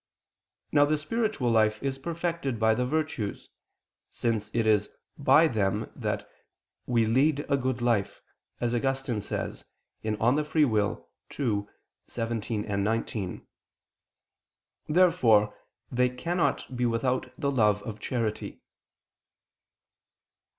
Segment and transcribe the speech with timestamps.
[0.71, 3.49] Now the spiritual life is perfected by the virtues,
[4.09, 6.27] since it is "by them" that
[6.87, 8.19] "we lead a good life,"
[8.59, 9.63] as Augustine states
[10.01, 10.17] (De Lib.
[10.19, 11.05] Arb.
[11.39, 11.67] ii,
[12.07, 13.47] 17, 19).
[14.89, 15.55] Therefore
[15.91, 18.59] they cannot be without the love of charity.